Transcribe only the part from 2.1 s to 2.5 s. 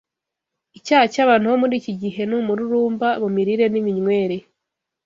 ni